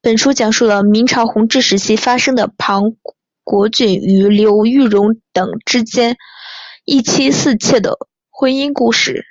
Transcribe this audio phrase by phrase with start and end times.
[0.00, 2.82] 本书讲述了明朝弘治时期发生的庞
[3.42, 6.16] 国俊与刘玉蓉等之间
[6.84, 7.98] 一妻四妾的
[8.30, 9.24] 婚姻故事。